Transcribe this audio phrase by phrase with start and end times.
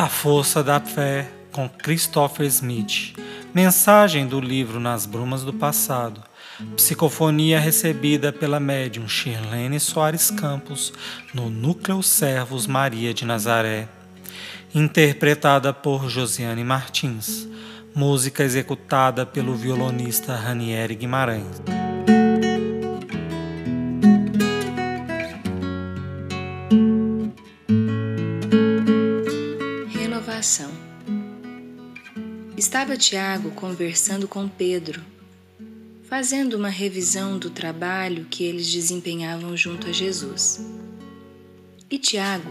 [0.00, 3.14] A Força da Fé com Christopher Smith.
[3.52, 6.22] Mensagem do livro Nas Brumas do Passado.
[6.74, 10.90] Psicofonia recebida pela médium Shirlene Soares Campos
[11.34, 13.88] no Núcleo Servos Maria de Nazaré.
[14.74, 17.46] Interpretada por Josiane Martins.
[17.94, 21.79] Música executada pelo violonista Ranieri Guimarães.
[32.56, 35.02] Estava Tiago conversando com Pedro,
[36.08, 40.64] fazendo uma revisão do trabalho que eles desempenhavam junto a Jesus.
[41.90, 42.50] E Tiago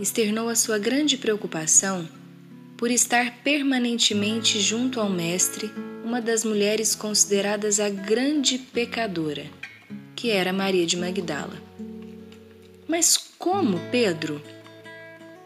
[0.00, 2.08] externou a sua grande preocupação
[2.76, 5.70] por estar permanentemente junto ao Mestre
[6.04, 9.46] uma das mulheres consideradas a grande pecadora,
[10.16, 11.62] que era Maria de Magdala.
[12.88, 14.42] Mas como, Pedro?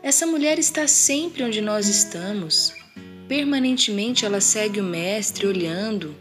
[0.02, 2.74] Essa mulher está sempre onde nós estamos.
[3.28, 6.12] Permanentemente ela segue o Mestre olhando.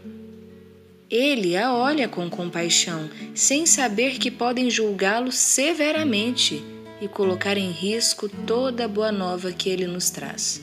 [1.10, 6.62] Ele a olha com compaixão, sem saber que podem julgá-lo severamente
[7.00, 10.62] e colocar em risco toda a boa nova que ele nos traz.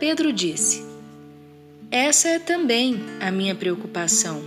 [0.00, 0.84] Pedro disse:
[1.88, 4.42] Essa é também a minha preocupação,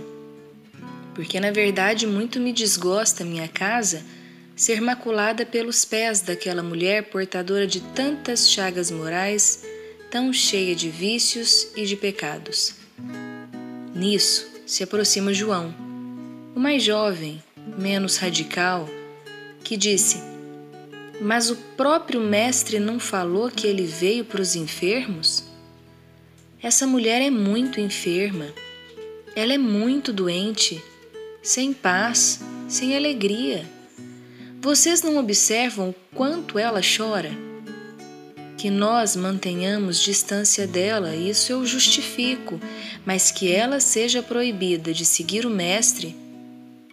[1.14, 4.04] porque na verdade muito me desgosta minha casa
[4.56, 9.64] ser maculada pelos pés daquela mulher portadora de tantas chagas morais,
[10.10, 12.74] tão cheia de vícios e de pecados.
[13.94, 15.74] Nisso se aproxima João,
[16.54, 17.42] o mais jovem,
[17.76, 18.88] menos radical,
[19.64, 20.22] que disse:
[21.20, 25.44] Mas o próprio Mestre não falou que ele veio para os enfermos?
[26.62, 28.46] Essa mulher é muito enferma.
[29.36, 30.82] Ela é muito doente,
[31.42, 33.68] sem paz, sem alegria.
[34.64, 37.30] Vocês não observam o quanto ela chora?
[38.56, 42.58] Que nós mantenhamos distância dela, isso eu justifico,
[43.04, 46.16] mas que ela seja proibida de seguir o Mestre.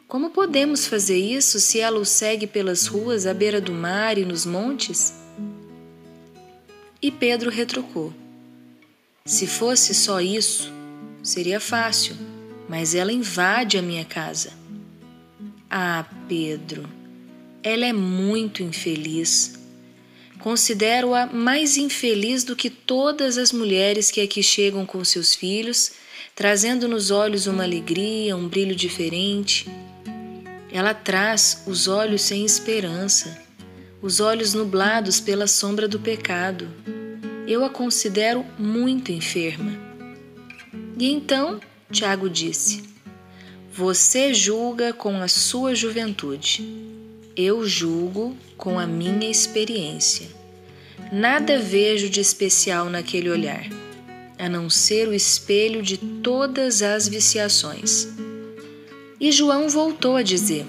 [0.05, 4.25] Como podemos fazer isso se ela o segue pelas ruas à beira do mar e
[4.25, 5.13] nos montes?
[7.01, 8.13] E Pedro retrucou:
[9.23, 10.69] Se fosse só isso,
[11.23, 12.17] seria fácil,
[12.67, 14.51] mas ela invade a minha casa.
[15.69, 16.99] Ah, Pedro!
[17.63, 19.53] Ela é muito infeliz.
[20.39, 25.91] Considero-a mais infeliz do que todas as mulheres que aqui chegam com seus filhos,
[26.35, 29.69] trazendo nos olhos uma alegria, um brilho diferente.
[30.71, 33.39] Ela traz os olhos sem esperança,
[34.01, 36.67] os olhos nublados pela sombra do pecado.
[37.47, 39.71] Eu a considero muito enferma.
[40.97, 41.59] E então,
[41.91, 42.81] Tiago disse:
[43.71, 47.00] Você julga com a sua juventude
[47.35, 50.27] eu julgo com a minha experiência.
[51.11, 53.65] Nada vejo de especial naquele olhar,
[54.37, 58.07] a não ser o espelho de todas as viciações.
[59.19, 60.65] E João voltou a dizer: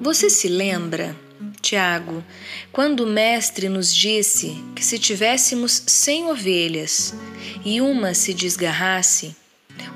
[0.00, 1.16] Você se lembra,
[1.60, 2.24] Tiago,
[2.72, 7.14] quando o Mestre nos disse que se tivéssemos cem ovelhas
[7.64, 9.34] e uma se desgarrasse,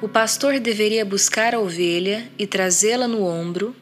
[0.00, 3.74] o pastor deveria buscar a ovelha e trazê-la no ombro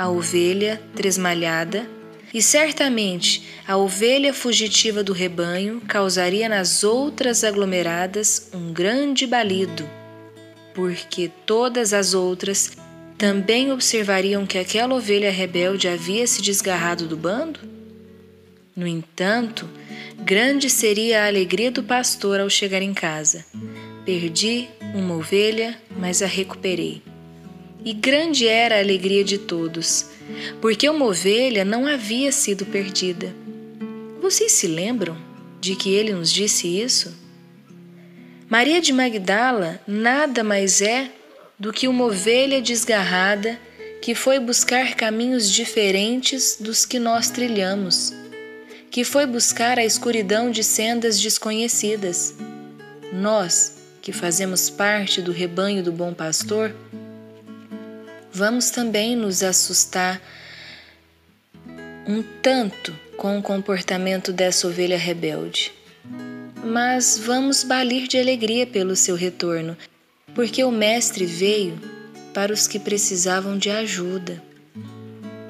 [0.00, 1.86] a ovelha tresmalhada,
[2.32, 9.86] e certamente a ovelha fugitiva do rebanho causaria nas outras aglomeradas um grande balido,
[10.72, 12.78] porque todas as outras
[13.18, 17.60] também observariam que aquela ovelha rebelde havia se desgarrado do bando?
[18.74, 19.68] No entanto,
[20.20, 23.44] grande seria a alegria do pastor ao chegar em casa.
[24.06, 27.02] Perdi uma ovelha, mas a recuperei
[27.84, 30.06] e grande era a alegria de todos,
[30.60, 33.34] porque uma ovelha não havia sido perdida.
[34.20, 35.16] Vocês se lembram
[35.60, 37.14] de que ele nos disse isso?
[38.48, 41.10] Maria de Magdala nada mais é
[41.58, 43.58] do que uma ovelha desgarrada
[44.00, 48.12] que foi buscar caminhos diferentes dos que nós trilhamos,
[48.90, 52.34] que foi buscar a escuridão de sendas desconhecidas.
[53.12, 56.74] Nós, que fazemos parte do rebanho do bom pastor,
[58.40, 60.18] vamos também nos assustar
[62.08, 65.70] um tanto com o comportamento dessa ovelha rebelde.
[66.64, 69.76] Mas vamos balir de alegria pelo seu retorno,
[70.34, 71.78] porque o Mestre veio
[72.32, 74.42] para os que precisavam de ajuda.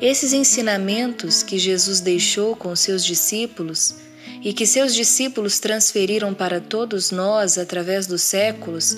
[0.00, 3.94] Esses ensinamentos que Jesus deixou com seus discípulos
[4.42, 8.96] e que seus discípulos transferiram para todos nós através dos séculos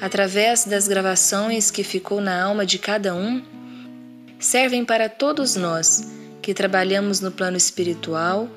[0.00, 3.42] através das gravações que ficou na alma de cada um,
[4.38, 6.10] servem para todos nós
[6.40, 8.48] que trabalhamos no plano espiritual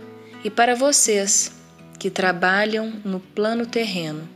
[0.44, 1.52] e para vocês
[2.00, 4.28] que trabalham no plano terreno,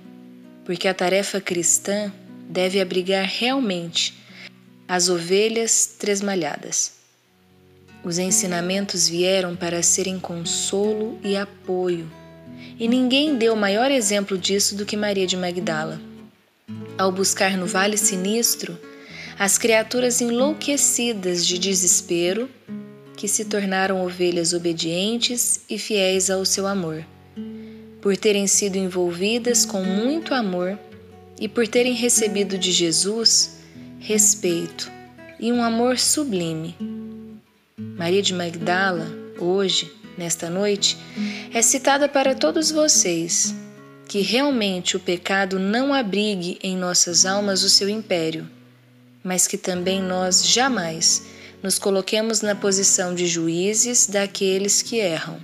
[0.66, 2.12] porque a tarefa cristã
[2.50, 4.14] deve abrigar realmente
[4.88, 6.94] as ovelhas tresmalhadas.
[8.04, 12.10] Os ensinamentos vieram para serem consolo e apoio,
[12.80, 16.00] e ninguém deu maior exemplo disso do que Maria de Magdala.
[16.98, 18.78] Ao buscar no vale sinistro
[19.38, 22.50] as criaturas enlouquecidas de desespero,
[23.16, 27.06] que se tornaram ovelhas obedientes e fiéis ao seu amor,
[28.02, 30.78] por terem sido envolvidas com muito amor
[31.40, 33.58] e por terem recebido de Jesus
[34.00, 34.92] respeito
[35.40, 36.76] e um amor sublime.
[37.78, 39.08] Maria de Magdala,
[39.40, 40.98] hoje, nesta noite,
[41.54, 43.54] é citada para todos vocês
[44.08, 48.50] que realmente o pecado não abrigue em nossas almas o seu império,
[49.24, 51.26] mas que também nós jamais
[51.62, 55.40] nos coloquemos na posição de juízes daqueles que erram,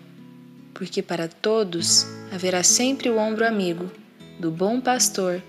[0.73, 3.91] porque para todos haverá sempre o ombro amigo
[4.39, 5.41] do bom pastor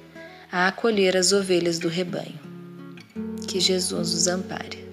[0.51, 2.41] a acolher as ovelhas do rebanho.
[3.47, 4.85] Que Jesus os ampare.